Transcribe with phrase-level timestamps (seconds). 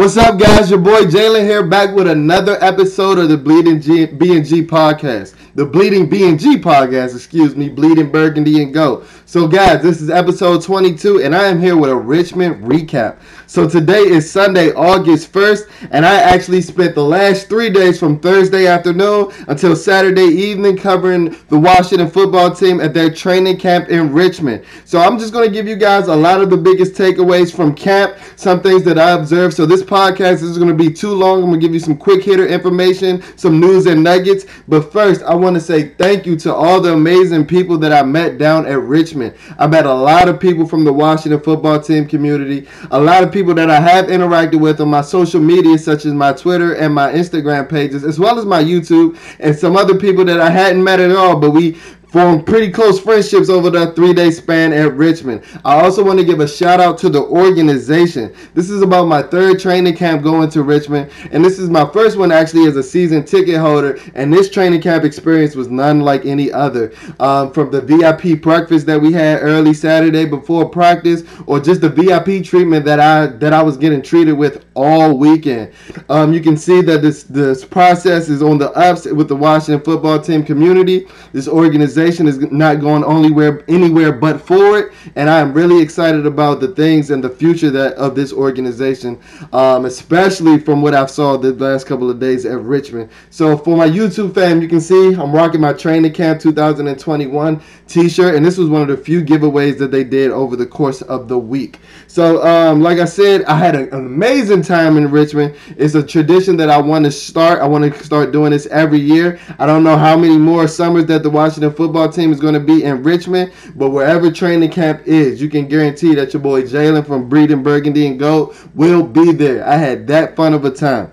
[0.00, 0.70] What's up, guys?
[0.70, 5.34] Your boy Jalen here, back with another episode of the Bleeding G- podcast.
[5.56, 9.02] The Bleeding B&G podcast, excuse me, Bleeding Burgundy and Go.
[9.26, 13.18] So, guys, this is episode 22, and I am here with a Richmond recap.
[13.48, 18.20] So, today is Sunday, August 1st, and I actually spent the last three days from
[18.20, 24.12] Thursday afternoon until Saturday evening covering the Washington football team at their training camp in
[24.12, 24.64] Richmond.
[24.84, 27.74] So, I'm just going to give you guys a lot of the biggest takeaways from
[27.74, 29.54] camp, some things that I observed.
[29.56, 31.42] So, this podcast is going to be too long.
[31.42, 34.46] I'm going to give you some quick hitter information, some news and nuggets.
[34.68, 38.02] But first, I want to say thank you to all the amazing people that I
[38.02, 39.34] met down at Richmond.
[39.58, 43.32] I met a lot of people from the Washington football team community, a lot of
[43.32, 46.94] people that I have interacted with on my social media, such as my Twitter and
[46.94, 50.84] my Instagram pages, as well as my YouTube, and some other people that I hadn't
[50.84, 51.78] met at all, but we
[52.10, 55.44] formed pretty close friendships over that three day span at Richmond.
[55.64, 58.34] I also want to give a shout out to the organization.
[58.54, 62.16] This is about my third training camp going to Richmond, and this is my first
[62.16, 63.98] one actually as a season ticket holder.
[64.14, 66.92] And this training camp experience was none like any other.
[67.20, 71.88] Um, from the VIP breakfast that we had early Saturday before practice, or just the
[71.88, 75.72] VIP treatment that I that I was getting treated with all weekend.
[76.08, 79.84] Um, you can see that this this process is on the ups with the Washington
[79.84, 81.06] football team community.
[81.32, 86.60] This organization is not going anywhere anywhere but forward, and I am really excited about
[86.60, 89.20] the things and the future that of this organization,
[89.52, 93.10] um, especially from what I've saw the last couple of days at Richmond.
[93.30, 98.34] So for my YouTube fam, you can see I'm rocking my training camp 2021 T-shirt,
[98.34, 101.28] and this was one of the few giveaways that they did over the course of
[101.28, 101.78] the week.
[102.06, 105.56] So um, like I said, I had an amazing time in Richmond.
[105.76, 107.60] It's a tradition that I want to start.
[107.60, 109.40] I want to start doing this every year.
[109.58, 112.60] I don't know how many more summers that the Washington football team is going to
[112.60, 117.06] be in Richmond, but wherever training camp is, you can guarantee that your boy Jalen
[117.06, 119.66] from Bleeding Burgundy and Gold will be there.
[119.66, 121.12] I had that fun of a time.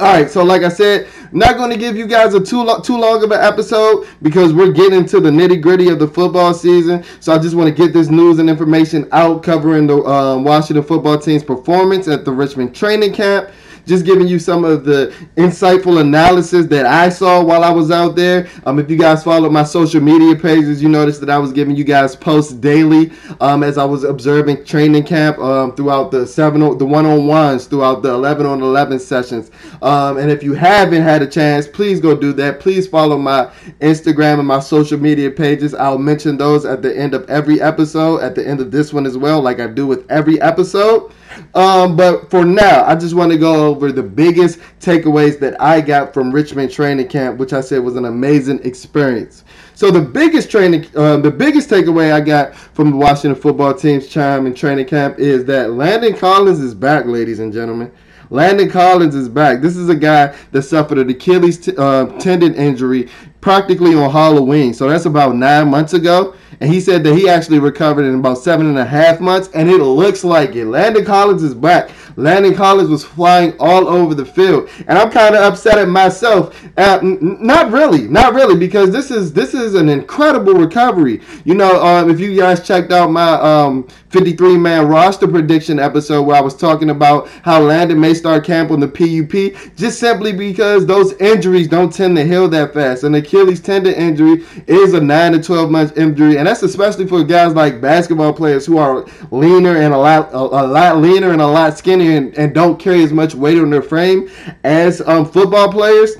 [0.00, 2.82] All right, so like I said, not going to give you guys a too long,
[2.82, 6.54] too long of an episode because we're getting into the nitty gritty of the football
[6.54, 7.02] season.
[7.18, 10.84] So I just want to get this news and information out covering the um, Washington
[10.84, 13.50] football team's performance at the Richmond training camp
[13.88, 18.14] just giving you some of the insightful analysis that I saw while I was out
[18.14, 18.46] there.
[18.66, 21.74] Um, if you guys follow my social media pages, you noticed that I was giving
[21.74, 23.10] you guys posts daily
[23.40, 27.66] um, as I was observing training camp um, throughout the seven, the one on ones,
[27.66, 29.50] throughout the eleven on eleven sessions.
[29.80, 32.60] Um, and if you haven't had a chance, please go do that.
[32.60, 33.46] Please follow my
[33.80, 35.74] Instagram and my social media pages.
[35.74, 39.06] I'll mention those at the end of every episode, at the end of this one
[39.06, 41.10] as well, like I do with every episode.
[41.54, 45.80] Um, but for now, I just want to go over the biggest takeaways that I
[45.80, 49.44] got from Richmond training camp, which I said was an amazing experience.
[49.74, 54.12] So the biggest training, uh, the biggest takeaway I got from the Washington football team's
[54.12, 57.92] time in training camp is that Landon Collins is back, ladies and gentlemen.
[58.30, 59.62] Landon Collins is back.
[59.62, 63.08] This is a guy that suffered an Achilles t- uh, tendon injury
[63.40, 64.74] practically on Halloween.
[64.74, 66.34] So that's about nine months ago.
[66.60, 69.48] And he said that he actually recovered in about seven and a half months.
[69.54, 70.66] And it looks like it.
[70.66, 71.90] Landon Collins is back.
[72.18, 74.68] Landon Collins was flying all over the field.
[74.88, 76.60] And I'm kind of upset at myself.
[76.76, 78.08] Uh, n- not really.
[78.08, 78.56] Not really.
[78.56, 81.20] Because this is this is an incredible recovery.
[81.44, 86.22] You know, um, if you guys checked out my um, 53 man roster prediction episode
[86.22, 90.32] where I was talking about how Landon may start camp on the PUP, just simply
[90.32, 93.04] because those injuries don't tend to heal that fast.
[93.04, 97.22] An Achilles tendon injury is a 9 to 12 month injury, and that's especially for
[97.22, 101.40] guys like basketball players who are leaner and a lot a, a lot leaner and
[101.42, 104.30] a lot skinnier and, and, don't carry as much weight on their frame
[104.64, 106.16] as um, football players.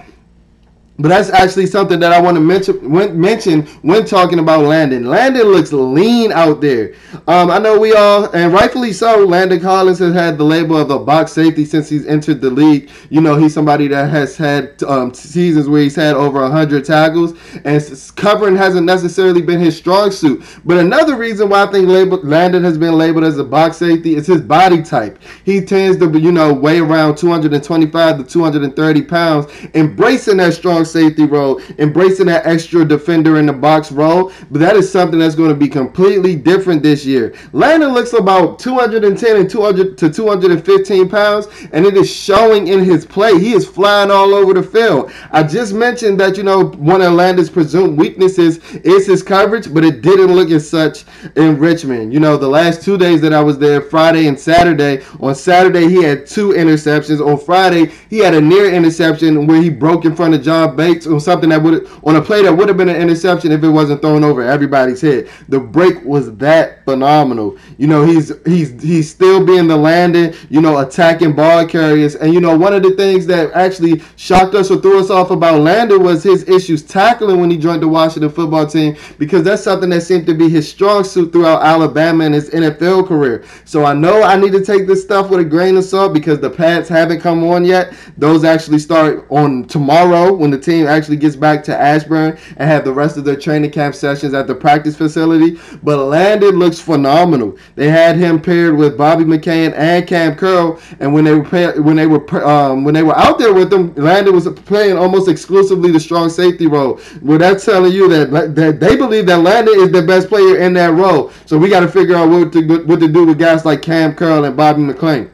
[1.00, 5.05] But that's actually something that I want to mention when, mention when talking about Landon.
[5.05, 6.95] Landon looks lean out there.
[7.29, 10.91] Um, I know we all, and rightfully so, Landon Collins has had the label of
[10.91, 12.91] a box safety since he's entered the league.
[13.11, 17.33] You know, he's somebody that has had um, seasons where he's had over 100 tackles,
[17.65, 20.43] and covering hasn't necessarily been his strong suit.
[20.65, 24.17] But another reason why I think labeled, Landon has been labeled as a box safety
[24.17, 25.21] is his body type.
[25.44, 31.25] He tends to, you know, weigh around 225 to 230 pounds, embracing that strong safety
[31.25, 34.32] role, embracing that extra defender in the box role.
[34.50, 37.35] But that is something that's going to be completely different this year.
[37.52, 43.05] Landon looks about 210 and 200 to 215 pounds, and it is showing in his
[43.05, 43.38] play.
[43.38, 45.11] He is flying all over the field.
[45.31, 49.84] I just mentioned that you know one of Landon's presumed weaknesses is his coverage, but
[49.84, 51.05] it didn't look as such
[51.37, 52.12] in Richmond.
[52.12, 55.05] You know, the last two days that I was there, Friday and Saturday.
[55.20, 57.25] On Saturday, he had two interceptions.
[57.25, 61.09] On Friday, he had a near interception where he broke in front of John Bates
[61.09, 63.69] on something that would on a play that would have been an interception if it
[63.69, 65.29] wasn't thrown over everybody's head.
[65.49, 67.59] The break was that phenomenal.
[67.79, 72.15] You know, he's he's he's still being the landing, you know, attacking ball carriers.
[72.15, 75.33] And you know, one of the things that actually shocked us or threw us off
[75.33, 79.63] about Landon was his issues tackling when he joined the Washington football team because that's
[79.65, 83.45] something that seemed to be his strong suit throughout Alabama and his NFL career.
[83.65, 86.39] So I know I need to take this stuff with a grain of salt because
[86.39, 87.95] the pads haven't come on yet.
[88.17, 92.85] Those actually start on tomorrow when the team actually gets back to Ashburn and have
[92.85, 95.59] the rest of their training camp sessions at the practice facility.
[95.82, 97.56] But Landon looks phenomenal.
[97.75, 101.97] They had him paired with Bobby McCain and Kam Curl, and when they were when
[101.97, 105.91] they were um, when they were out there with them, Landon was playing almost exclusively
[105.91, 107.00] the strong safety role.
[107.23, 110.75] Well, that's telling you that that they believe that Landon is the best player in
[110.75, 111.32] that role.
[111.47, 114.15] So we got to figure out what to what to do with guys like Kam
[114.15, 115.31] Curl and Bobby McCain.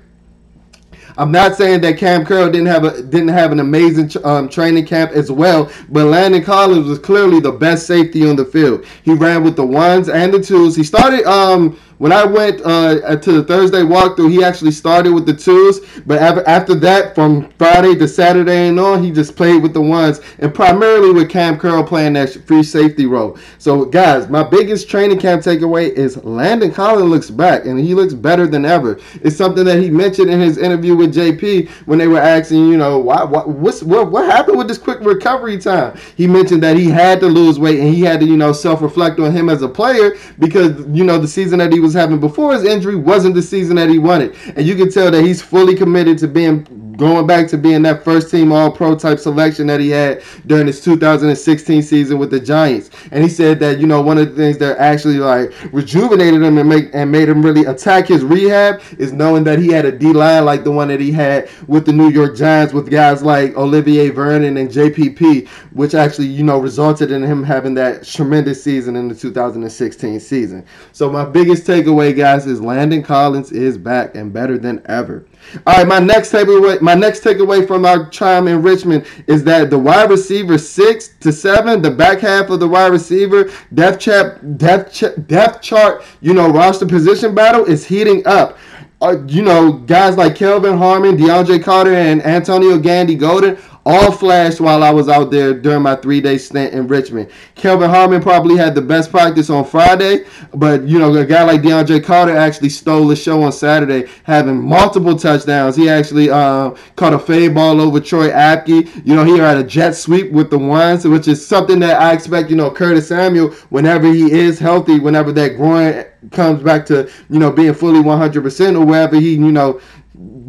[1.17, 4.87] I'm not saying that Kam Curl didn't have a didn't have an amazing um, training
[4.87, 8.85] camp as well, but Landon Collins was clearly the best safety on the field.
[9.03, 10.75] He ran with the ones and the twos.
[10.75, 15.27] He started um, when I went uh, to the Thursday walkthrough, he actually started with
[15.27, 19.75] the twos, but after that, from Friday to Saturday and on, he just played with
[19.75, 23.39] the ones, and primarily with Kam Curl playing that free safety role.
[23.59, 28.15] So, guys, my biggest training camp takeaway is Landon Collins looks back, and he looks
[28.15, 28.99] better than ever.
[29.23, 32.77] It's something that he mentioned in his interview with JP when they were asking, you
[32.77, 35.97] know, why, what, what's, what, what happened with this quick recovery time?
[36.17, 39.19] He mentioned that he had to lose weight and he had to, you know, self-reflect
[39.21, 42.53] on him as a player because, you know, the season that he was having before
[42.53, 44.37] his injury wasn't the season that he wanted.
[44.57, 48.05] And you can tell that he's fully committed to being going back to being that
[48.05, 52.41] first team all pro type selection that he had during his 2016 season with the
[52.41, 52.91] Giants.
[53.11, 56.59] And he said that, you know, one of the things that actually like rejuvenated him
[56.59, 59.93] and make and made him really attack his rehab is knowing that he had a
[59.93, 63.23] D line like the one that he had with the New York Giants with guys
[63.23, 68.63] like Olivier Vernon and JPP, which actually, you know, resulted in him having that tremendous
[68.63, 70.65] season in the 2016 season.
[70.93, 75.27] So my biggest takeaway, guys, is Landon Collins is back and better than ever.
[75.67, 79.71] All right, my next takeaway, my next takeaway from our time in Richmond is that
[79.71, 84.59] the wide receiver six to seven, the back half of the wide receiver depth chart,
[84.59, 88.59] depth, ch- depth chart, you know, roster position battle is heating up.
[89.01, 94.61] Uh, you know, guys like Kelvin Harmon, DeAndre Carter, and Antonio Gandy Golden all flashed
[94.61, 97.31] while I was out there during my three day stint in Richmond.
[97.55, 101.63] Kelvin Harmon probably had the best practice on Friday, but you know, a guy like
[101.63, 105.77] DeAndre Carter actually stole the show on Saturday, having multiple touchdowns.
[105.77, 109.07] He actually uh, caught a fade ball over Troy Apke.
[109.07, 112.13] You know, he had a jet sweep with the ones, which is something that I
[112.13, 117.11] expect, you know, Curtis Samuel, whenever he is healthy, whenever that groin comes back to,
[117.29, 119.81] you know, being fully 100% or wherever he, you know,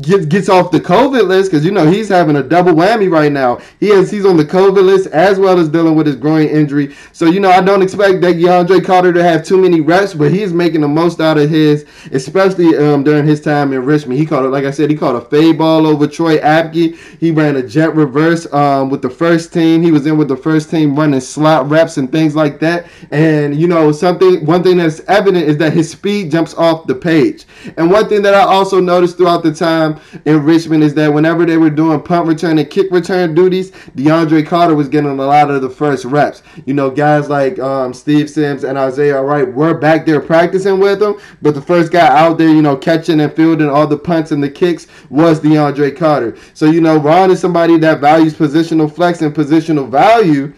[0.01, 3.31] gets gets off the COVID list because you know he's having a double whammy right
[3.31, 3.59] now.
[3.79, 6.95] He has he's on the COVID list as well as dealing with his groin injury.
[7.11, 10.31] So you know I don't expect that DeAndre Carter to have too many reps, but
[10.31, 14.19] he's making the most out of his, especially um, during his time in Richmond.
[14.19, 16.97] He caught it like I said, he caught a fade ball over Troy Apke.
[17.19, 19.81] He ran a jet reverse um, with the first team.
[19.81, 22.87] He was in with the first team running slot reps and things like that.
[23.11, 26.95] And you know something, one thing that's evident is that his speed jumps off the
[26.95, 27.45] page.
[27.77, 29.84] And one thing that I also noticed throughout the time
[30.25, 34.45] in Richmond is that whenever they were doing punt return and kick return duties, DeAndre
[34.45, 36.43] Carter was getting a lot of the first reps.
[36.65, 41.01] You know, guys like um, Steve Sims and Isaiah Wright were back there practicing with
[41.01, 44.31] him, but the first guy out there, you know, catching and fielding all the punts
[44.31, 46.37] and the kicks was DeAndre Carter.
[46.53, 50.53] So, you know, Ron is somebody that values positional flex and positional value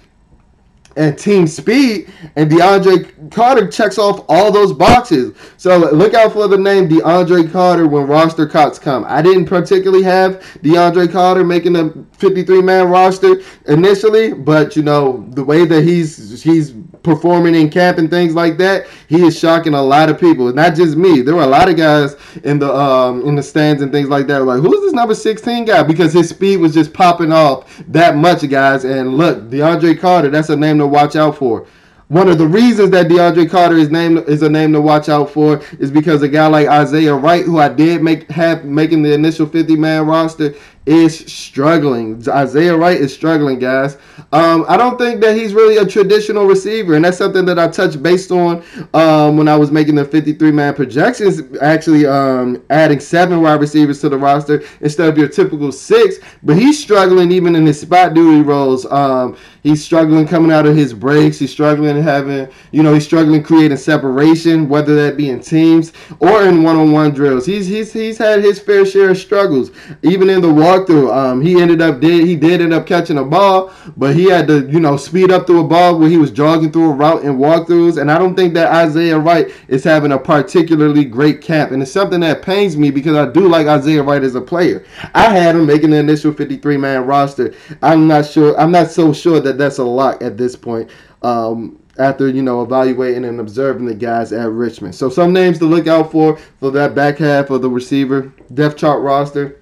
[0.97, 5.37] and team speed, and DeAndre Carter checks off all those boxes.
[5.57, 9.05] So look out for the name DeAndre Carter when roster cuts come.
[9.07, 15.25] I didn't particularly have DeAndre Carter making the 53 man roster initially, but you know
[15.29, 16.73] the way that he's he's
[17.03, 20.51] performing in camp and things like that, he is shocking a lot of people.
[20.53, 21.21] Not just me.
[21.21, 24.27] There were a lot of guys in the um, in the stands and things like
[24.27, 24.43] that.
[24.43, 25.83] Like, who's this number 16 guy?
[25.83, 28.83] Because his speed was just popping off that much, guys.
[28.83, 31.67] And look, DeAndre Carter, that's a name to watch out for.
[32.09, 35.29] One of the reasons that DeAndre Carter is named is a name to watch out
[35.29, 39.13] for is because a guy like Isaiah Wright, who I did make have making the
[39.13, 40.55] initial 50 man roster,
[40.87, 42.23] is struggling.
[42.29, 43.97] Isaiah Wright is struggling, guys.
[44.31, 47.67] Um, I don't think that he's really a traditional receiver, and that's something that I
[47.67, 48.63] touched based on
[48.93, 51.41] um, when I was making the 53 man projections.
[51.61, 56.57] Actually, um, adding seven wide receivers to the roster instead of your typical six, but
[56.57, 58.85] he's struggling even in his spot duty roles.
[58.85, 61.37] Um, he's struggling coming out of his breaks.
[61.37, 66.43] He's struggling having, you know, he's struggling creating separation, whether that be in teams or
[66.43, 67.45] in one on one drills.
[67.45, 71.15] He's he's he's had his fair share of struggles, even in the water walkthrough.
[71.15, 74.47] Um, he ended up did he did end up catching a ball, but he had
[74.47, 77.23] to you know speed up through a ball where he was jogging through a route
[77.23, 77.99] in walkthroughs.
[77.99, 81.91] And I don't think that Isaiah Wright is having a particularly great camp, and it's
[81.91, 84.85] something that pains me because I do like Isaiah Wright as a player.
[85.13, 87.53] I had him making the initial 53 man roster.
[87.81, 88.57] I'm not sure.
[88.59, 90.89] I'm not so sure that that's a lock at this point.
[91.23, 94.93] Um, after you know evaluating and observing the guys at Richmond.
[94.93, 98.77] So some names to look out for for that back half of the receiver depth
[98.77, 99.59] chart roster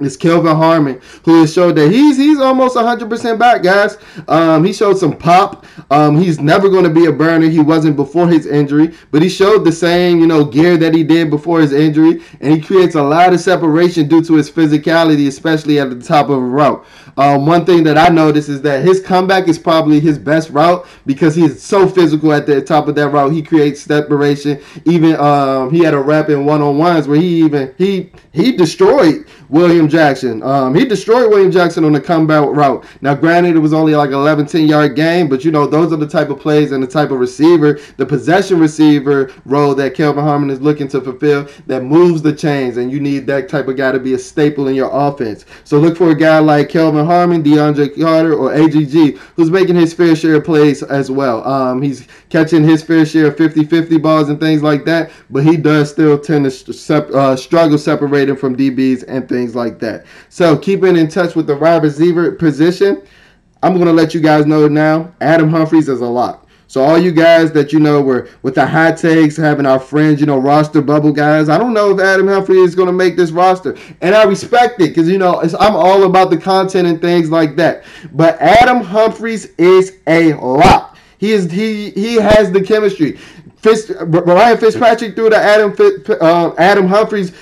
[0.00, 3.96] is Kelvin Harmon, who has showed that he's he's almost 100% back, guys.
[4.26, 5.64] Um, he showed some pop.
[5.90, 7.48] Um, he's never going to be a burner.
[7.48, 11.04] He wasn't before his injury, but he showed the same, you know, gear that he
[11.04, 15.28] did before his injury, and he creates a lot of separation due to his physicality,
[15.28, 16.84] especially at the top of a route.
[17.16, 20.84] Um, one thing that I noticed is that his comeback is probably his best route
[21.06, 23.32] because he's so physical at the top of that route.
[23.32, 24.60] He creates separation.
[24.84, 28.56] Even um, he had a rap in one on ones where he even he he
[28.56, 30.42] destroyed William Jackson.
[30.42, 32.84] Um, he destroyed William Jackson on the comeback route.
[33.00, 35.96] Now, granted, it was only like 11, 10 yard game, but you know, those are
[35.96, 40.24] the type of plays and the type of receiver, the possession receiver role that Kelvin
[40.24, 43.76] Harmon is looking to fulfill that moves the chains, and you need that type of
[43.76, 45.44] guy to be a staple in your offense.
[45.64, 49.94] So look for a guy like Kelvin Harmon, DeAndre Carter, or AGG, who's making his
[49.94, 51.46] fair share of plays as well.
[51.46, 55.44] Um, he's catching his fair share of 50 50 balls and things like that, but
[55.44, 60.06] he does still tend to uh, struggle separating from DBs and things like that.
[60.28, 63.06] So keeping in touch with the wide receiver position,
[63.62, 66.44] I'm going to let you guys know now Adam Humphries is a lock.
[66.66, 70.18] So all you guys that you know were with the hot takes, having our friends,
[70.18, 71.48] you know, roster bubble guys.
[71.48, 74.80] I don't know if Adam Humphrey is going to make this roster, and I respect
[74.80, 77.84] it because you know I'm all about the content and things like that.
[78.12, 80.96] But Adam Humphries is a lock.
[81.18, 83.18] He is he he has the chemistry.
[83.56, 85.74] Fitz, Ryan Fitzpatrick threw to Adam
[86.20, 87.32] uh, Adam Humphries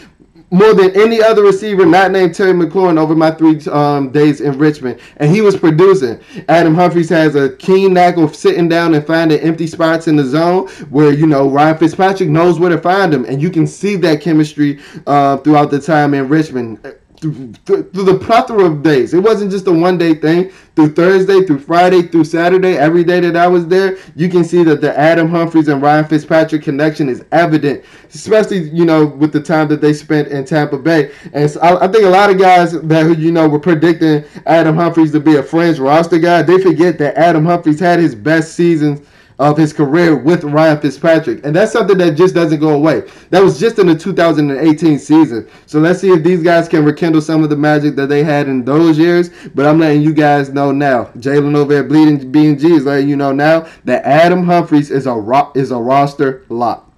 [0.53, 4.59] more than any other receiver not named Terry McLaurin over my three um, days in
[4.59, 6.21] Richmond, and he was producing.
[6.49, 10.25] Adam Humphries has a keen knack of sitting down and finding empty spots in the
[10.25, 13.97] zone where you know Ryan Fitzpatrick knows where to find him, and you can see
[13.97, 16.79] that chemistry uh, throughout the time in Richmond
[17.23, 19.15] through, the plethora of days.
[19.15, 20.51] It wasn't just a one day thing.
[20.75, 24.65] Through Thursday, through Friday, through Saturday, every day that I was there, you can see
[24.65, 29.41] that the Adam Humphries and Ryan Fitzpatrick connection is evident, especially you know with the
[29.41, 31.13] time that they spent in Tampa Bay.
[31.35, 34.77] And so I, I think a lot of guys that you know were predicting Adam
[34.77, 38.55] Humphries to be a fringe roster guy, they forget that Adam Humphries had his best
[38.55, 39.07] seasons
[39.43, 41.45] of his career with Ryan Fitzpatrick.
[41.45, 43.03] And that's something that just doesn't go away.
[43.31, 45.49] That was just in the 2018 season.
[45.67, 48.47] So let's see if these guys can rekindle some of the magic that they had
[48.47, 49.31] in those years.
[49.53, 51.07] But I'm letting you guys know now.
[51.17, 55.13] Jalen over at Bleeding B&G is letting you know now that Adam Humphries is a
[55.13, 56.89] ro- is a roster lock.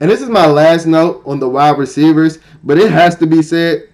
[0.00, 3.42] And this is my last note on the wide receivers, but it has to be
[3.42, 3.88] said.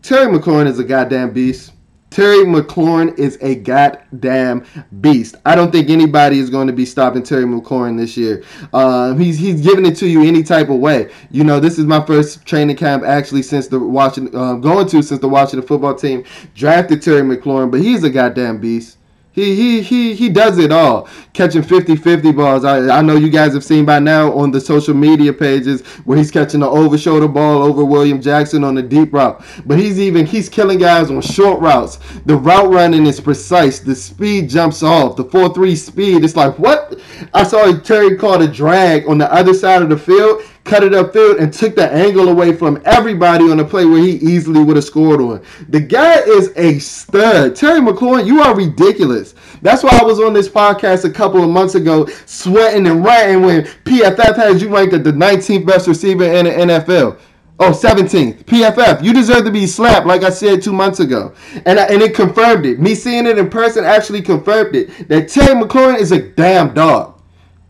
[0.00, 1.72] Terry McLaurin is a goddamn beast.
[2.10, 4.66] Terry McLaurin is a goddamn
[5.00, 5.36] beast.
[5.46, 8.42] I don't think anybody is going to be stopping Terry McLaurin this year.
[8.72, 11.10] Um, he's he's giving it to you any type of way.
[11.30, 15.02] You know, this is my first training camp actually since the watching uh, going to
[15.02, 16.24] since the Washington football team
[16.54, 18.98] drafted Terry McLaurin, but he's a goddamn beast.
[19.40, 21.08] He he he he does it all.
[21.32, 22.64] Catching 50-50 balls.
[22.64, 26.18] I, I know you guys have seen by now on the social media pages where
[26.18, 29.42] he's catching the over shoulder ball over William Jackson on the deep route.
[29.64, 31.98] But he's even he's killing guys on short routes.
[32.26, 33.78] The route running is precise.
[33.78, 35.16] The speed jumps off.
[35.16, 36.24] The 4-3 speed.
[36.24, 37.00] It's like what?
[37.32, 40.92] I saw Terry caught a drag on the other side of the field cut it
[40.92, 44.76] upfield, and took the angle away from everybody on the play where he easily would
[44.76, 45.42] have scored on.
[45.68, 47.56] The guy is a stud.
[47.56, 49.34] Terry McLaurin, you are ridiculous.
[49.62, 53.42] That's why I was on this podcast a couple of months ago sweating and ranting
[53.42, 57.18] when PFF had you ranked at the 19th best receiver in the NFL.
[57.58, 58.44] Oh, 17th.
[58.44, 59.02] PFF.
[59.02, 61.34] You deserve to be slapped, like I said two months ago.
[61.66, 62.78] And, I, and it confirmed it.
[62.78, 65.08] Me seeing it in person actually confirmed it.
[65.08, 67.19] That Terry McLaurin is a damn dog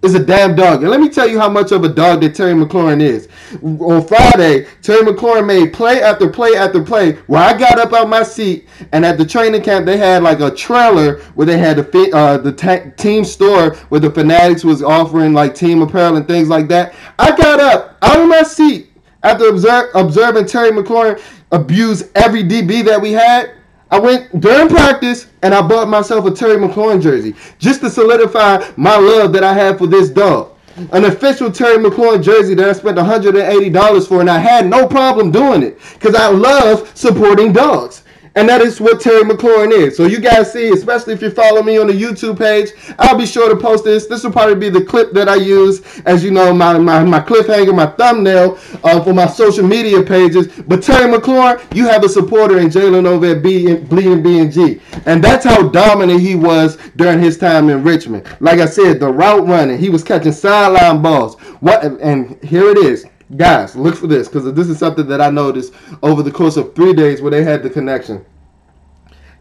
[0.02, 0.82] is a damn dog.
[0.82, 3.28] And let me tell you how much of a dog that Terry McLaurin is.
[3.62, 8.08] On Friday, Terry McLaurin made play after play after play where I got up out
[8.08, 11.76] my seat and at the training camp they had like a trailer where they had
[11.76, 16.26] the uh, the t- team store where the Fanatics was offering like team apparel and
[16.26, 16.94] things like that.
[17.18, 18.90] I got up out of my seat
[19.22, 21.20] after observe, observing Terry McLaurin
[21.52, 23.52] abuse every DB that we had
[23.90, 28.64] I went during practice and I bought myself a Terry McLaurin jersey just to solidify
[28.76, 30.56] my love that I have for this dog.
[30.92, 35.30] An official Terry McLaurin jersey that I spent $180 for, and I had no problem
[35.30, 38.04] doing it because I love supporting dogs.
[38.36, 39.96] And that is what Terry McLaurin is.
[39.96, 43.26] So you guys see, especially if you follow me on the YouTube page, I'll be
[43.26, 44.06] sure to post this.
[44.06, 47.20] This will probably be the clip that I use as you know, my, my, my
[47.20, 50.46] cliffhanger, my thumbnail uh, for my social media pages.
[50.62, 54.80] But Terry McLaurin, you have a supporter in Jalen over at B, Bleeding B&G.
[55.06, 58.26] And that's how dominant he was during his time in Richmond.
[58.38, 61.40] Like I said, the route running, he was catching sideline balls.
[61.60, 61.82] What?
[61.84, 63.06] And here it is
[63.36, 65.72] guys, look for this because this is something that I noticed
[66.02, 68.24] over the course of three days where they had the connection.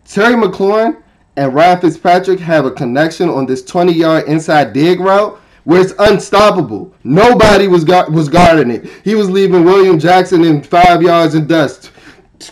[0.06, 1.02] Terry McLaurin
[1.36, 5.94] and Ryan Fitzpatrick have a connection on this 20 yard inside dig route where it's
[6.00, 6.94] unstoppable.
[7.04, 8.90] Nobody was gu- was guarding it.
[9.04, 11.92] He was leaving William Jackson in five yards of dust.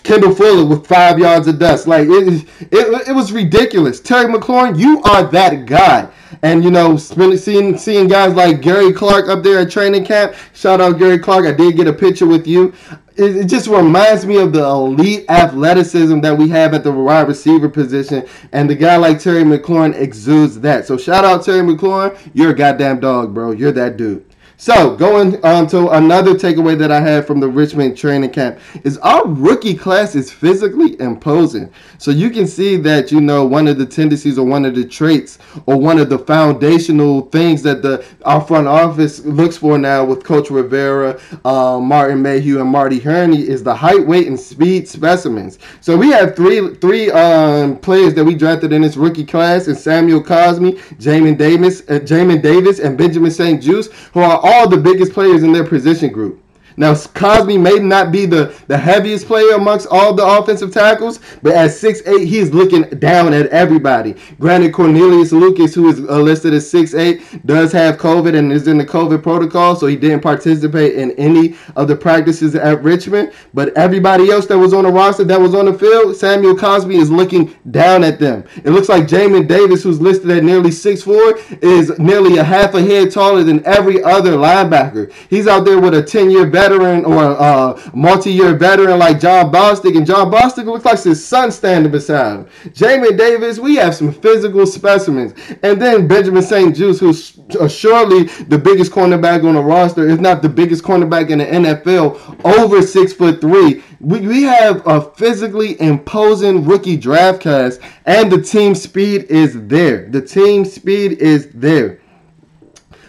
[0.03, 1.87] Kendall Fuller with five yards of dust.
[1.87, 3.99] Like it, it, it was ridiculous.
[3.99, 6.09] Terry McLaurin, you are that guy.
[6.43, 10.35] And you know, seeing seeing guys like Gary Clark up there at training camp.
[10.53, 11.45] Shout out Gary Clark.
[11.45, 12.73] I did get a picture with you.
[13.15, 17.27] It, it just reminds me of the elite athleticism that we have at the wide
[17.27, 20.85] receiver position, and the guy like Terry McLaurin exudes that.
[20.85, 22.15] So shout out Terry McLaurin.
[22.33, 23.51] You're a goddamn dog, bro.
[23.51, 24.26] You're that dude.
[24.59, 28.97] So going on to another takeaway that I had from the Richmond training camp is
[28.97, 31.71] our rookie class is physically imposing.
[31.99, 34.83] So you can see that you know one of the tendencies or one of the
[34.83, 35.37] traits
[35.67, 40.23] or one of the foundational things that the our front office looks for now with
[40.23, 45.59] Coach Rivera, uh, Martin Mayhew, and Marty Hurney is the height, weight, and speed specimens.
[45.81, 49.77] So we have three three um, players that we drafted in this rookie class: and
[49.77, 55.13] Samuel Cosmi, Jamin Davis, uh, Jamin Davis, and Benjamin St-Juste, who are all the biggest
[55.13, 56.41] players in their position group.
[56.79, 61.53] Now, Cosmi may not be the, the heaviest player amongst all the offensive tackles, but
[61.53, 64.15] at 6'8, he's looking down at everybody.
[64.39, 68.77] Granted, Cornelius Lucas, who is uh, listed as 6'8, does have COVID and is in
[68.77, 73.33] the COVID protocol, so he didn't participate in any of the practices at Richmond.
[73.55, 77.01] But everybody else that was on the roster, that was on the field, Samuel Cosmi
[77.01, 78.43] is looking down at them.
[78.57, 82.81] It looks like Jamin Davis, who's listed at nearly 6'4, is nearly a half a
[82.83, 85.11] head taller than every other linebacker.
[85.27, 89.19] He's out there with a 10 year veteran veteran or a uh, multi-year veteran like
[89.19, 92.45] Jon Bostic, and Jon Bostic looks like his son standing beside him.
[92.71, 97.39] Jamin Davis, we have some physical specimens, and then Benjamin St-Juste, who's
[97.73, 102.45] surely the biggest cornerback on the roster, if not the biggest cornerback in the NFL,
[102.45, 103.83] over six foot three.
[103.99, 110.09] We, we have a physically imposing rookie draft class, and the team speed is there.
[110.09, 111.99] The team speed is there.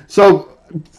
[0.06, 0.58] So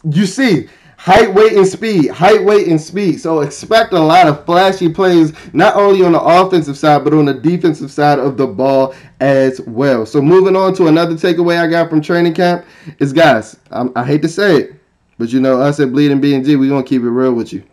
[0.10, 2.10] you see, height, weight, and speed.
[2.10, 3.22] Height, weight, and speed.
[3.22, 7.24] So expect a lot of flashy plays, not only on the offensive side, but on
[7.24, 10.06] the defensive side of the ball as well.
[10.06, 12.66] So moving on to another takeaway I got from training camp
[13.00, 14.74] is, guys, I'm, i hate to say it,
[15.18, 17.64] but you know, us at Bleeding B&G, we're going to keep it real with you.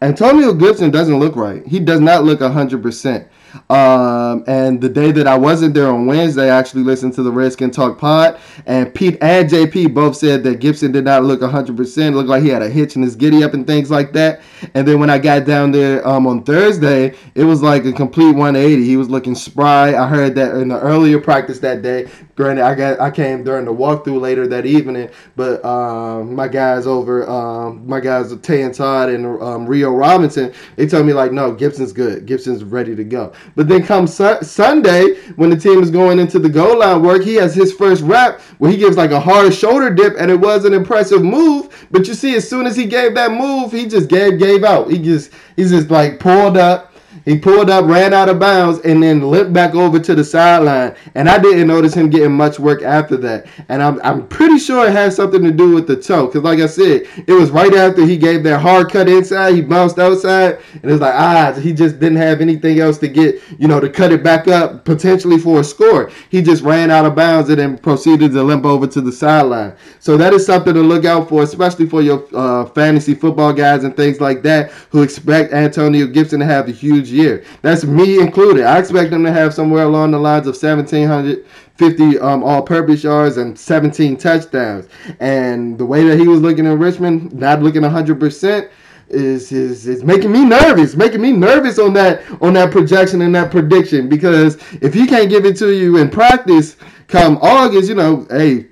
[0.00, 1.64] Antonio Gibson doesn't look right.
[1.66, 3.28] He does not look 100%.
[3.70, 7.30] Um, and the day that I wasn't there on Wednesday, I actually listened to the
[7.30, 12.14] Redskin Talk pod, and Pete and JP both said that Gibson did not look 100%,
[12.14, 14.40] looked like he had a hitch in his giddy up and things like that.
[14.74, 18.32] And then when I got down there um, on Thursday, it was like a complete
[18.32, 18.84] 180.
[18.84, 19.94] He was looking spry.
[19.94, 22.08] I heard that in the earlier practice that day.
[22.34, 26.86] Granted, I got I came during the walkthrough later that evening, but um, my guys
[26.86, 31.30] over, um, my guys Tay and Todd and um, Rio Robinson, they told me like,
[31.32, 32.24] no, Gibson's good.
[32.24, 33.34] Gibson's ready to go.
[33.54, 37.22] But then come su- Sunday, when the team is going into the goal line work,
[37.22, 40.40] he has his first rep where he gives like a hard shoulder dip, and it
[40.40, 41.86] was an impressive move.
[41.90, 44.90] But you see, as soon as he gave that move, he just gave gave out.
[44.90, 46.91] He just he's just like pulled up
[47.24, 50.94] he pulled up, ran out of bounds, and then limped back over to the sideline.
[51.14, 53.46] And I didn't notice him getting much work after that.
[53.68, 56.26] And I'm, I'm pretty sure it had something to do with the toe.
[56.26, 59.54] Because, like I said, it was right after he gave that hard cut inside.
[59.54, 60.58] He bounced outside.
[60.74, 63.78] And it was like, ah, he just didn't have anything else to get, you know,
[63.78, 66.10] to cut it back up potentially for a score.
[66.30, 69.76] He just ran out of bounds and then proceeded to limp over to the sideline.
[70.00, 73.84] So that is something to look out for, especially for your uh, fantasy football guys
[73.84, 77.44] and things like that who expect Antonio Gibson to have a huge year.
[77.62, 78.64] That's me included.
[78.64, 83.58] I expect them to have somewhere along the lines of 1,750 um, all-purpose yards and
[83.58, 84.88] 17 touchdowns.
[85.20, 88.70] And the way that he was looking in Richmond, not looking 100%,
[89.08, 93.34] is is is making me nervous, making me nervous on that on that projection and
[93.34, 96.76] that prediction because if he can't give it to you in practice
[97.12, 98.66] come August, you know, hey,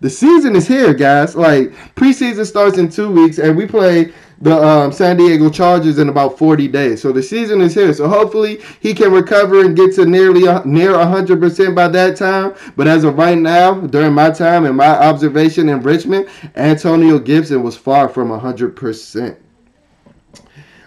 [0.00, 1.34] the season is here, guys.
[1.34, 6.08] Like preseason starts in two weeks, and we play the um, San Diego Chargers in
[6.08, 7.00] about 40 days.
[7.02, 7.92] So the season is here.
[7.94, 12.54] So hopefully he can recover and get to nearly uh, near 100% by that time.
[12.76, 17.62] But as of right now, during my time and my observation in Richmond, Antonio Gibson
[17.62, 19.36] was far from 100%.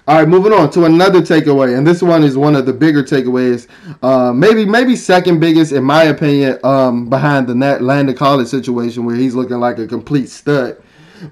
[0.08, 3.04] All right, moving on to another takeaway, and this one is one of the bigger
[3.04, 3.68] takeaways.
[4.02, 9.18] Uh, maybe maybe second biggest in my opinion, um, behind the Landon Collins situation where
[9.18, 10.82] he's looking like a complete stud.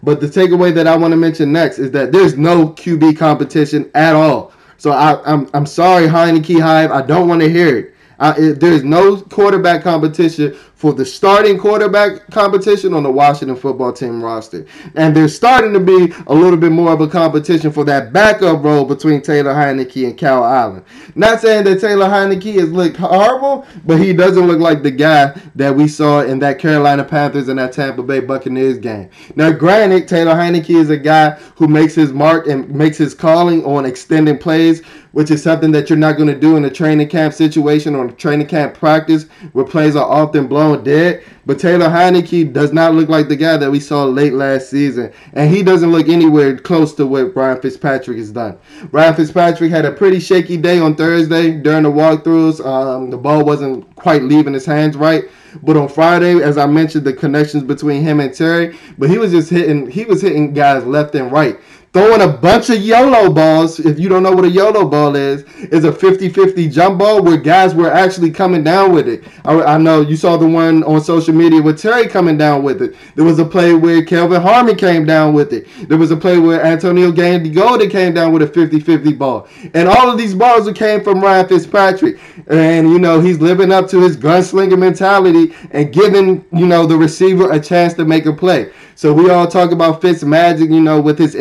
[0.04, 3.90] But the takeaway that I want to mention next is that there's no QB competition
[3.96, 4.54] at all.
[4.78, 6.92] So I, I'm I'm sorry, Heinicke Hive.
[6.92, 7.96] I don't want to hear it.
[8.20, 13.94] Uh, it, there's no quarterback competition for the starting quarterback competition on the Washington football
[13.94, 14.66] team roster.
[14.96, 18.64] And there's starting to be a little bit more of a competition for that backup
[18.64, 20.84] role between Taylor Heinicke and Kyle Allen.
[21.16, 25.40] Not saying that Taylor Heinicke has looked horrible, but he doesn't look like the guy
[25.56, 29.10] that we saw in that Carolina Panthers and that Tampa Bay Buccaneers game.
[29.36, 33.64] Now, granted, Taylor Heinicke is a guy who makes his mark and makes his calling
[33.64, 34.84] on extending plays,
[35.14, 38.10] which is something that you're not going to do in a training camp situation or
[38.12, 41.24] training camp practice where plays are often blown dead.
[41.46, 45.12] But Taylor Heinicke does not look like the guy that we saw late last season.
[45.34, 48.58] And he doesn't look anywhere close to what Ryan Fitzpatrick has done.
[48.92, 52.66] Ryan Fitzpatrick had a pretty shaky day on Thursday during the walkthroughs.
[52.66, 55.26] Um, the ball wasn't quite leaving his hands right.
[55.62, 59.32] But on Friday, as I mentioned, the connections between him and Terry, but he was
[59.32, 61.58] just hitting he was hitting guys left and right
[61.96, 63.80] throwing a bunch of YOLO balls.
[63.80, 67.38] If you don't know what a YOLO ball is, is a 50-50 jump ball where
[67.38, 69.24] guys were actually coming down with it.
[69.46, 72.82] I, I, know you saw the one on social media with Terry coming down with
[72.82, 72.98] it.
[73.16, 75.68] There was a play where Kelvin Harmon came down with it.
[75.88, 79.48] There was a play where Antonio Gandy Golden came down with a 50-50 ball.
[79.74, 82.20] And all of these balls came from Ryan Fitzpatrick.
[82.48, 86.98] And, you know, he's living up to his gunslinger mentality and giving, you know, the
[86.98, 88.74] receiver a chance to make a play.
[88.98, 91.36] So we all talk about Fitz magic, you know, with his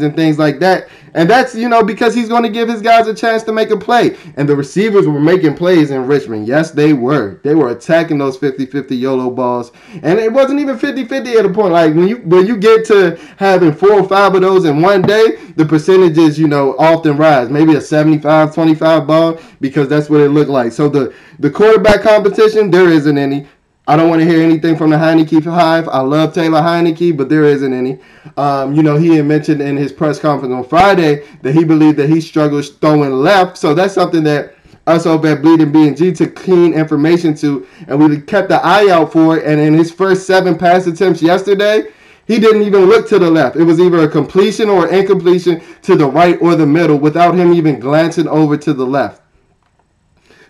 [0.00, 0.88] and things like that.
[1.14, 3.70] And that's, you know, because he's going to give his guys a chance to make
[3.70, 4.16] a play.
[4.36, 6.48] And the receivers were making plays in Richmond.
[6.48, 7.38] Yes, they were.
[7.44, 9.72] They were attacking those 50-50 YOLO balls.
[10.02, 11.74] And it wasn't even 50-50 at a point.
[11.74, 15.02] Like when you when you get to having four or five of those in one
[15.02, 17.50] day, the percentages, you know, often rise.
[17.50, 20.72] Maybe a 75-25 ball because that's what it looked like.
[20.72, 23.46] So the the quarterback competition, there isn't any.
[23.88, 25.88] I don't want to hear anything from the Heinicke Hive.
[25.88, 27.98] I love Taylor Heinicke, but there isn't any.
[28.36, 31.98] Um, you know, he had mentioned in his press conference on Friday that he believed
[31.98, 33.58] that he struggles throwing left.
[33.58, 34.54] So that's something that
[34.86, 39.12] us over at Bleeding B&G took keen information to, and we kept the eye out
[39.12, 39.44] for it.
[39.44, 41.88] And in his first seven pass attempts yesterday,
[42.28, 43.56] he didn't even look to the left.
[43.56, 47.34] It was either a completion or an incompletion to the right or the middle without
[47.34, 49.21] him even glancing over to the left.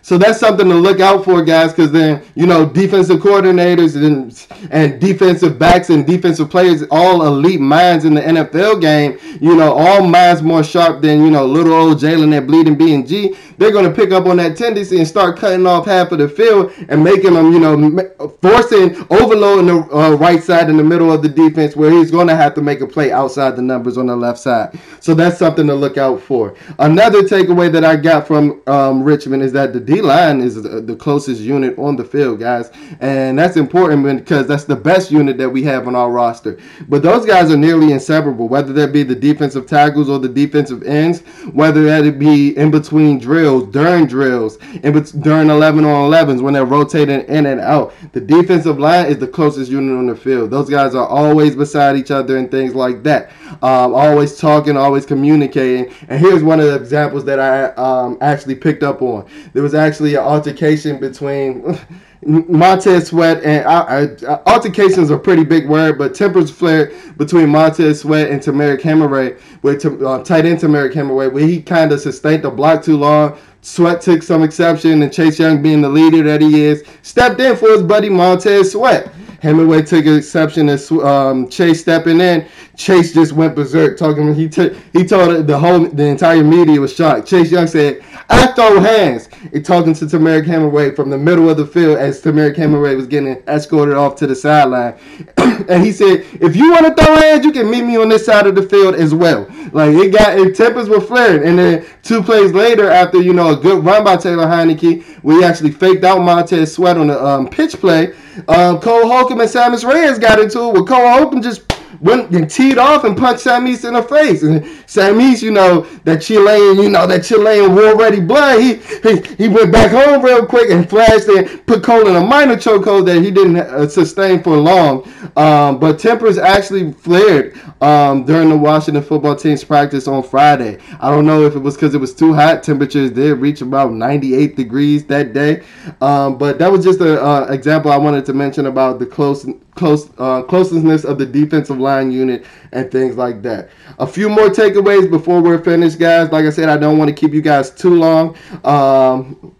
[0.03, 4.69] So that's something to look out for, guys, because then, you know, defensive coordinators and,
[4.69, 9.71] and defensive backs and defensive players, all elite minds in the NFL game, you know,
[9.71, 13.33] all minds more sharp than, you know, little old Jalen at Bleeding B&G.
[13.57, 16.27] They're going to pick up on that tendency and start cutting off half of the
[16.27, 21.13] field and making them, you know, forcing, overloading the uh, right side in the middle
[21.13, 23.97] of the defense where he's going to have to make a play outside the numbers
[23.97, 24.77] on the left side.
[24.99, 26.55] So that's something to look out for.
[26.79, 30.95] Another takeaway that I got from um, Richmond is that the D line is the,
[30.95, 35.49] closest unit on the field, guys, and that's important because that's the best unit that
[35.49, 36.57] we have on our roster.
[36.87, 40.83] But those guys are nearly inseparable, whether that be the defensive tackles or the defensive
[40.83, 46.41] ends, whether that be in between drills, during drills, in bet- during 11 on 11s
[46.41, 47.93] when they're rotating in and out.
[48.13, 50.51] The defensive line is the closest unit on the field.
[50.51, 53.31] Those guys are always beside each other and things like that.
[53.61, 55.93] Um, always talking, always communicating.
[56.07, 59.27] And here's one of the examples that I um, actually picked up on.
[59.53, 61.77] There was actually an altercation between
[62.25, 67.49] Montez Sweat and uh, uh, altercations are a pretty big word, but tempers flared between
[67.49, 71.99] Montez Sweat and Temarrick Hemingway, with uh, tight end Temarrick Hemingway, where he kind of
[71.99, 73.37] sustained the block too long.
[73.61, 77.55] Sweat took some exception, and Chase Young, being the leader that he is, stepped in
[77.55, 79.11] for his buddy Montez Sweat.
[79.43, 82.47] Hemingway took exception as um, Chase stepping in.
[82.77, 84.33] Chase just went berserk, talking.
[84.33, 87.27] He t- he told the whole the entire media was shocked.
[87.27, 91.57] Chase Young said, "I throw hands." And talking to Temarrick Hemingway from the middle of
[91.57, 94.95] the field as Temarrick Hemingway was getting escorted off to the sideline,
[95.37, 98.25] and he said, "If you want to throw hands, you can meet me on this
[98.25, 101.47] side of the field as well." Like it got, and tempers were flaring.
[101.47, 105.43] And then two plays later, after you know a good run by Taylor Heinicke, we
[105.43, 108.13] actually faked out Montez Sweat on the um, pitch play.
[108.47, 111.67] Um, Cole Holcomb and Sammis Reyes got into it with Cole Holcomb just
[112.01, 114.43] went and teed off and punched Sammis in the face.
[114.43, 119.21] And Sammis, you know, that Chilean, you know, that Chilean war ready blood, he, he
[119.37, 123.05] he went back home real quick and flashed and put Cole in a minor chokehold
[123.05, 125.07] that he didn't uh, sustain for long.
[125.35, 130.79] Um, but tempers actually flared um, during the Washington football team's practice on Friday.
[130.99, 132.63] I don't know if it was because it was too hot.
[132.63, 135.63] Temperatures did reach about 98 degrees that day.
[136.01, 139.45] Um, but that was just an uh, example I wanted to mention about the close
[139.75, 143.69] close uh, closeness of the defensive line unit and things like that.
[143.99, 146.31] A few more takeaways before we're finished, guys.
[146.31, 148.35] Like I said, I don't want to keep you guys too long.
[148.63, 149.55] Um,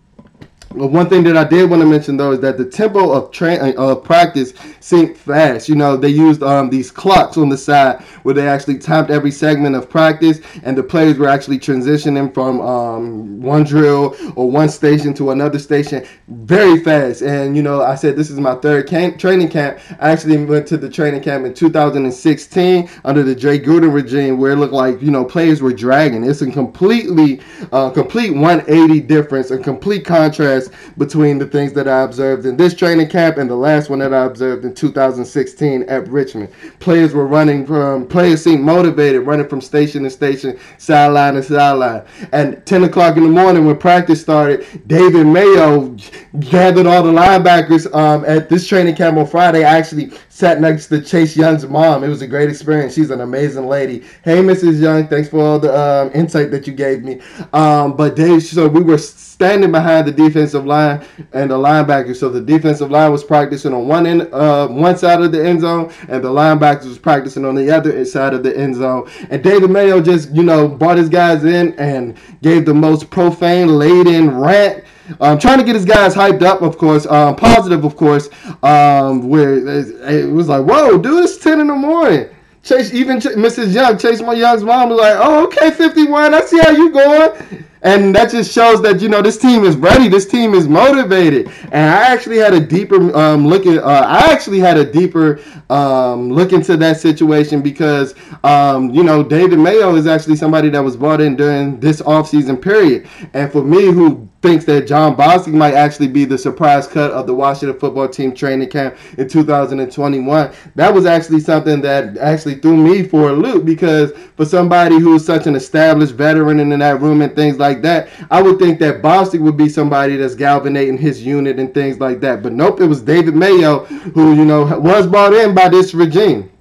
[0.73, 3.77] one thing that I did want to mention though is that the tempo of train
[3.77, 5.69] uh, practice seemed fast.
[5.69, 9.31] You know, they used um, these clocks on the side where they actually timed every
[9.31, 14.69] segment of practice, and the players were actually transitioning from um, one drill or one
[14.69, 17.21] station to another station very fast.
[17.21, 19.79] And you know, I said this is my third camp, training camp.
[19.99, 24.53] I actually went to the training camp in 2016 under the Jay Gruden regime, where
[24.53, 26.23] it looked like you know players were dragging.
[26.23, 30.62] It's a completely, uh, complete 180 difference, a complete contrast
[30.97, 34.13] between the things that I observed in this training camp and the last one that
[34.13, 36.49] I observed in 2016 at Richmond.
[36.80, 42.04] Players were running from, players seemed motivated, running from station to station, sideline to sideline.
[42.32, 45.95] At 10 o'clock in the morning when practice started, David Mayo
[46.39, 49.63] gathered all the linebackers um, at this training camp on Friday.
[49.63, 52.04] I actually sat next to Chase Young's mom.
[52.04, 52.93] It was a great experience.
[52.93, 54.04] She's an amazing lady.
[54.23, 54.82] Hey, Mrs.
[54.82, 57.21] Young, thanks for all the um, insight that you gave me.
[57.54, 58.97] Um, but Dave, so we were
[59.33, 62.17] standing behind the defensive line and the linebackers.
[62.17, 65.61] So the defensive line was practicing on one end, uh, one side of the end
[65.61, 69.09] zone, and the linebackers was practicing on the other side of the end zone.
[69.29, 73.67] And David Mayo just, you know, brought his guys in and gave the most profane,
[73.67, 74.83] laden rant
[75.19, 78.29] um, trying to get his guys hyped up, of course, um, positive, of course.
[78.63, 82.29] Um, where it was like, "Whoa, dude, it's ten in the morning."
[82.63, 83.73] Chase, even Ch- Mrs.
[83.73, 86.33] Young, Chase my Young's mom was like, "Oh, okay, fifty-one.
[86.33, 89.75] I see how you going." And that just shows that you know this team is
[89.75, 90.07] ready.
[90.07, 91.51] This team is motivated.
[91.71, 93.83] And I actually had a deeper um, look at.
[93.83, 99.21] Uh, I actually had a deeper um, look into that situation because um, you know
[99.23, 103.07] David Mayo is actually somebody that was brought in during this offseason period.
[103.33, 107.25] And for me, who thinks that Jon Bostic might actually be the surprise cut of
[107.25, 110.53] the Washington football team training camp in 2021.
[110.75, 115.25] That was actually something that actually threw me for a loop because for somebody who's
[115.25, 118.79] such an established veteran and in that room and things like that, I would think
[118.79, 122.43] that Bostic would be somebody that's galvanizing his unit and things like that.
[122.43, 126.51] But nope, it was David Mayo who, you know, was brought in by this regime.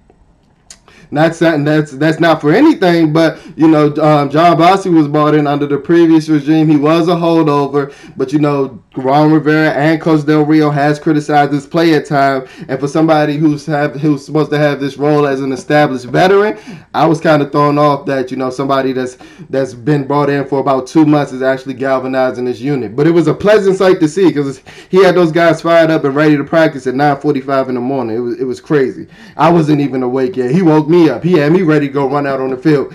[1.12, 5.34] Not saying that's that's not for anything, but you know, um, Jon Bostic was brought
[5.34, 6.68] in under the previous regime.
[6.68, 11.52] He was a holdover, but you know, Ron Rivera and Coach Del Rio has criticized
[11.52, 12.46] his play at time.
[12.66, 16.58] And for somebody who's have who's supposed to have this role as an established veteran,
[16.94, 19.18] I was kind of thrown off that you know somebody that's
[19.50, 22.96] that's been brought in for about two months is actually galvanizing this unit.
[22.96, 26.04] But it was a pleasant sight to see because he had those guys fired up
[26.04, 28.16] and ready to practice at 9:45 in the morning.
[28.16, 29.06] It was it was crazy.
[29.36, 30.52] I wasn't even awake yet.
[30.52, 31.22] He woke me up.
[31.22, 32.94] He had me ready to go run out on the field.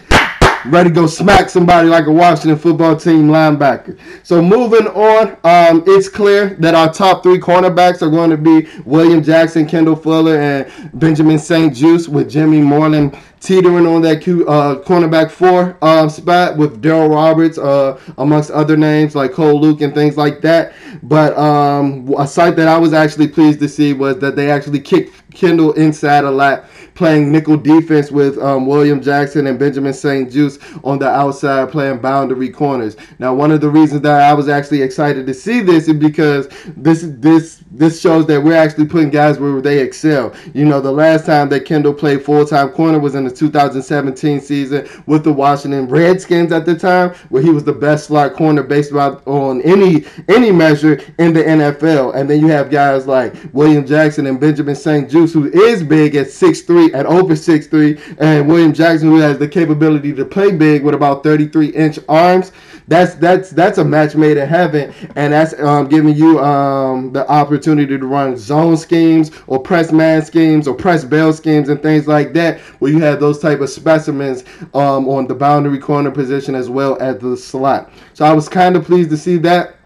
[0.66, 3.98] Ready to go smack somebody like a Washington football team linebacker.
[4.24, 8.68] So moving on, um, it's clear that our top three cornerbacks are going to be
[8.84, 14.82] William Jackson, Kendall Fuller, and Benjamin St-Juste, with Jimmy Moreland teetering on that Q, uh,
[14.84, 19.94] cornerback four um, spot with Daryl Roberts, uh, amongst other names like Cole Luke and
[19.94, 20.74] things like that.
[21.04, 24.80] But um, a sight that I was actually pleased to see was that they actually
[24.80, 26.66] kicked Kendall inside a lot
[26.98, 32.50] playing nickel defense with um, William Jackson and Benjamin St-Juste on the outside playing boundary
[32.50, 32.98] corners.
[33.20, 36.50] Now, one of the reasons that I was actually excited to see this is because
[36.76, 40.34] this this this shows that we're actually putting guys where they excel.
[40.56, 44.40] You know, the last time that Kendall played full time corner was in the 2017
[44.42, 48.64] season with the Washington Redskins at the time, where he was the best slot corner
[48.64, 52.16] based on any any measure in the NFL.
[52.16, 56.28] And then you have guys like William Jackson and Benjamin St-Juste, who is big at
[56.28, 60.96] 6'3 at over 6'3, and William Jackson, who has the capability to play big with
[60.96, 62.52] about 33 inch arms.
[62.90, 67.30] That's that's that's a match made in heaven, and that's um, giving you um, the
[67.30, 72.08] opportunity to run zone schemes or press man schemes or press bell schemes and things
[72.08, 76.56] like that, where you have those type of specimens um, on the boundary corner position
[76.56, 77.92] as well as the slot.
[78.14, 79.77] So I was kind of pleased to see that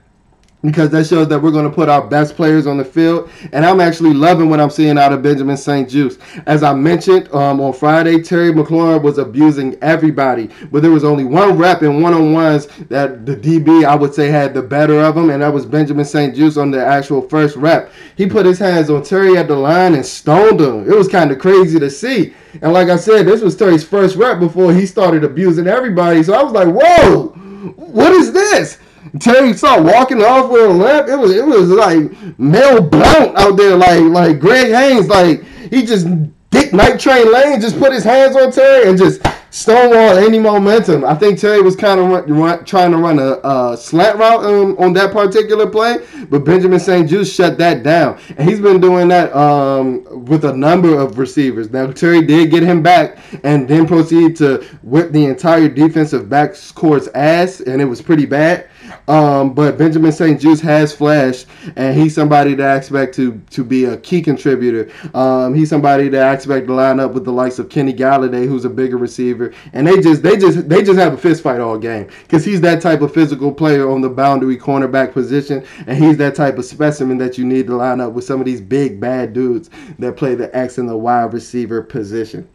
[0.64, 3.30] because that shows that we're going to put our best players on the field.
[3.52, 6.20] And I'm actually loving what I'm seeing out of Benjamin St-Juste.
[6.46, 11.24] As I mentioned um, on Friday, Terry McLaurin was abusing everybody, but there was only
[11.24, 15.00] one rep in one on ones that the DB, I would say, had the better
[15.02, 17.92] of him, and that was Benjamin St-Juste on the actual first rep.
[18.16, 20.90] He put his hands on Terry at the line and stoned him.
[20.90, 22.34] It was kind of crazy to see.
[22.62, 26.22] And like I said, this was Terry's first rep before he started abusing everybody.
[26.22, 27.28] So I was like, whoa,
[27.76, 28.78] what is this?
[29.20, 31.08] Terry saw walking off with a limp.
[31.10, 35.84] It was it was like Mel Blount out there, like like Greg Haynes, like he
[35.84, 36.08] just
[36.50, 39.22] Dick Night Train Lane just put his hands on Terry and just
[39.52, 41.06] stonewall any momentum.
[41.06, 44.44] I think Terry was kind of run, run, trying to run a, a slant route
[44.46, 49.08] um, on that particular play, but Benjamin St-Juste shut that down, and he's been doing
[49.10, 51.70] that um, with a number of receivers.
[51.70, 57.08] Now Terry did get him back, and then proceed to whip the entire defensive backcourt's
[57.14, 58.70] ass, and it was pretty bad.
[59.08, 63.86] Um, but Benjamin St-Juste has flashed, and he's somebody that I expect to to be
[63.86, 64.92] a key contributor.
[65.14, 68.48] Um, he's somebody that I expect to line up with the likes of Kenny Golladay,
[68.48, 71.60] who's a bigger receiver, and they just they just they just have a fist fight
[71.60, 75.98] all game because he's that type of physical player on the boundary cornerback position, and
[75.98, 78.62] he's that type of specimen that you need to line up with some of these
[78.62, 82.48] big bad dudes that play the X and the Y receiver position.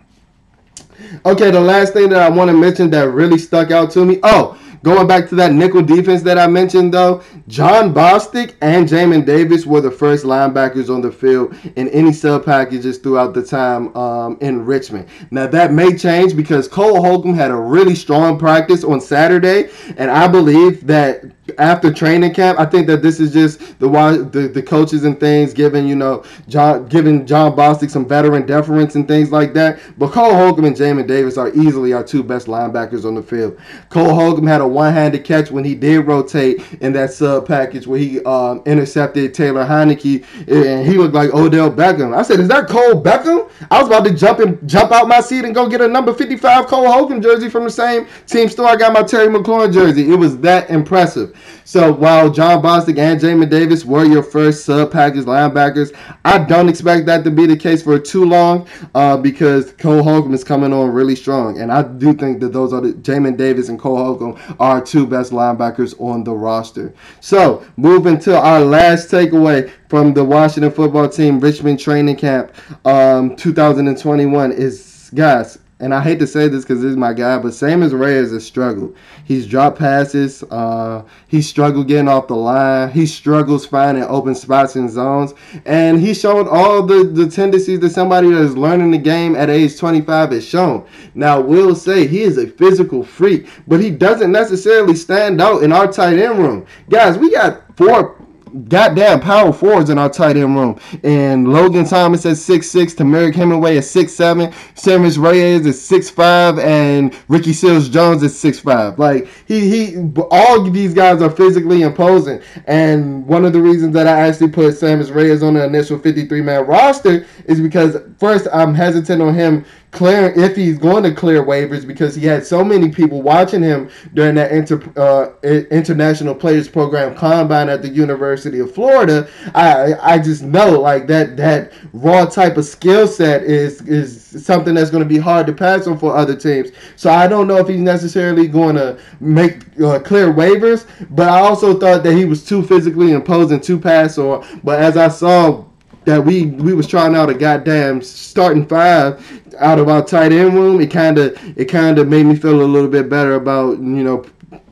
[1.25, 4.19] Okay, the last thing that I want to mention that really stuck out to me.
[4.23, 9.25] Oh, Going back to that nickel defense that I mentioned, though, Jon Bostic and Jamin
[9.25, 13.97] Davis were the first linebackers on the field in any sub packages throughout the time
[13.97, 15.09] um, in Richmond.
[15.31, 20.11] Now, that may change because Cole Holcomb had a really strong practice on Saturday, and
[20.11, 21.25] I believe that
[21.59, 23.89] after training camp, I think that this is just the
[24.33, 28.95] the, the coaches and things giving you know Jon giving Jon Bostic some veteran deference
[28.95, 29.79] and things like that.
[29.99, 33.59] But Cole Holcomb and Jamin Davis are easily our two best linebackers on the field.
[33.89, 37.99] Cole Holcomb had a one-handed catch when he did rotate in that sub package where
[37.99, 42.17] he um, intercepted Taylor Heinicke and he looked like Odell Beckham.
[42.17, 45.21] I said, "Is that Cole Beckham?" I was about to jump and jump out my
[45.21, 48.67] seat and go get a number 55 Cole Holcomb jersey from the same team store
[48.69, 50.13] I got my Terry McLaurin jersey.
[50.13, 51.37] It was that impressive.
[51.65, 56.69] So while Jon Bostic and Jamin Davis were your first sub package linebackers, I don't
[56.69, 60.73] expect that to be the case for too long uh, because Cole Holcomb is coming
[60.73, 61.61] on really strong.
[61.61, 65.07] And I do think that those are the Jamin Davis and Cole Holcomb are two
[65.07, 66.95] best linebackers on the roster.
[67.21, 72.53] So moving to our last takeaway from the Washington football team Richmond training camp
[72.85, 77.39] um, 2021 is guys and I hate to say this because this is my guy,
[77.39, 78.97] but Sammis Reyes has struggled.
[79.25, 80.43] He's dropped passes.
[80.45, 82.91] Uh, he struggled getting off the line.
[82.91, 85.35] He struggles finding open spots in zones.
[85.67, 89.51] And he showed all the, the tendencies that somebody that is learning the game at
[89.51, 90.87] age 25 has shown.
[91.15, 95.73] Now, we'll say he is a physical freak, but he doesn't necessarily stand out in
[95.73, 96.67] our tight end room.
[96.89, 98.16] Guys, we got four
[98.65, 100.79] goddamn power forwards in our tight end room.
[101.03, 107.53] And Logan Thomas at 6'6, Temarrick Hemingway at 6'7, Sammis Reyes at 6'5, and Ricky
[107.53, 108.99] Seals Jones at 6'5.
[108.99, 109.97] Like he he
[110.31, 112.41] all these guys are physically imposing.
[112.67, 116.41] And one of the reasons that I actually put Sammis Reyes on the initial 53
[116.41, 121.43] man roster is because first I'm hesitant on him clear if he's going to clear
[121.43, 125.33] waivers because he had so many people watching him during that inter, uh,
[125.71, 129.29] international players program combine at the University of Florida.
[129.55, 134.75] I I just know like that that raw type of skill set is is something
[134.75, 136.71] that's going to be hard to pass on for other teams.
[136.97, 141.41] So I don't know if he's necessarily going to make uh, clear waivers, but I
[141.41, 144.45] also thought that he was too physically imposing to pass on.
[144.63, 145.65] But as I saw
[146.07, 149.21] that we we was trying out a goddamn starting five
[149.59, 152.63] out of our tight end room, it kind of it kind of made me feel
[152.63, 154.25] a little bit better about you know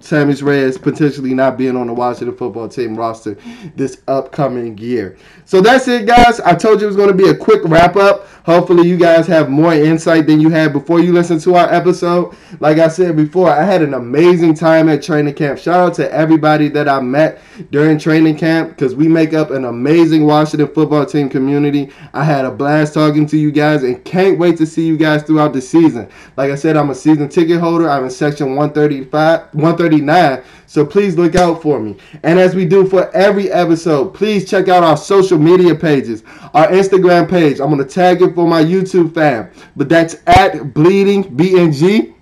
[0.04, 3.38] Sammis Reyes potentially not being on the Washington football team roster
[3.74, 5.16] this upcoming year.
[5.46, 6.40] So that's it, guys.
[6.40, 8.26] I told you it was going to be a quick wrap up.
[8.44, 12.36] Hopefully, you guys have more insight than you had before you listened to our episode.
[12.60, 15.58] Like I said before, I had an amazing time at training camp.
[15.58, 17.40] Shout out to everybody that I met
[17.70, 21.90] during training camp because we make up an amazing Washington football team community.
[22.12, 25.22] I had a blast talking to you guys and can't wait to see you guys
[25.22, 26.10] throughout the season.
[26.36, 27.88] Like I said, I'm a season ticket holder.
[27.88, 30.44] I'm in section 135, 135, 139.
[30.66, 31.96] So please look out for me.
[32.22, 36.68] And as we do for every episode, please check out our social media pages, our
[36.68, 37.60] Instagram page.
[37.60, 39.50] I'm going to tag it for my YouTube fam.
[39.76, 42.14] But that's at Bleeding BNG.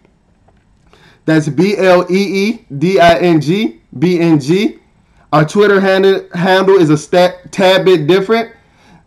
[1.24, 4.78] That's B L E E D I N G B N G.
[5.32, 8.54] Our Twitter handle, handle is a stat, tad bit different.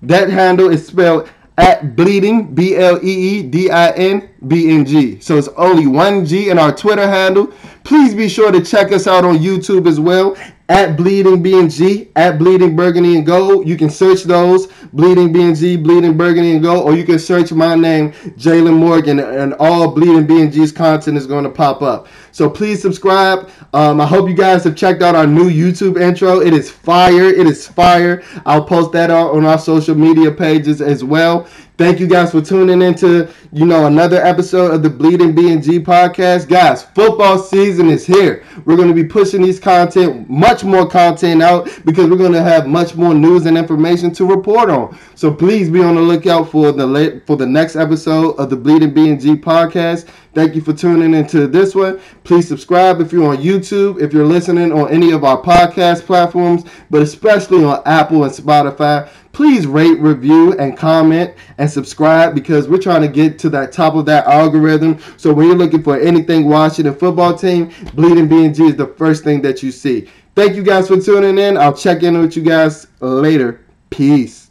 [0.01, 4.85] That handle is spelled at bleeding b l e e d i n b n
[4.85, 5.19] g.
[5.19, 7.47] So it's only one G in our Twitter handle.
[7.83, 10.35] Please be sure to check us out on YouTube as well
[10.67, 13.67] at Bleeding BNG, at Bleeding Burgundy and Gold.
[13.67, 17.75] You can search those, Bleeding BNG, Bleeding Burgundy and Gold, or you can search my
[17.75, 22.07] name, Jalen Morgan, and all Bleeding BNG's content is going to pop up.
[22.31, 23.49] So please subscribe.
[23.73, 26.41] Um, I hope you guys have checked out our new YouTube intro.
[26.41, 27.25] It is fire.
[27.25, 28.23] It is fire.
[28.45, 31.47] I'll post that on our social media pages as well.
[31.77, 36.47] Thank you guys for tuning into, you know, another episode of the Bleeding BNG podcast.
[36.47, 38.45] Guys, football season is here.
[38.63, 42.41] We're going to be pushing these content, much more content out because we're going to
[42.41, 44.97] have much more news and information to report on.
[45.15, 48.93] So please be on the lookout for the for the next episode of the Bleeding
[48.93, 50.07] BNG podcast.
[50.35, 51.97] Thank you for tuning into this one.
[52.25, 56.65] Please subscribe if you're on YouTube, if you're listening on any of our podcast platforms,
[56.89, 59.09] but especially on Apple and Spotify.
[59.31, 63.95] Please rate, review, and comment and subscribe because we're trying to get to that top
[63.95, 64.99] of that algorithm.
[65.15, 69.41] So when you're looking for anything Washington football team, Bleeding BNG is the first thing
[69.43, 70.09] that you see.
[70.35, 71.57] Thank you guys for tuning in.
[71.57, 73.61] I'll check in with you guys later.
[73.89, 74.44] Peace.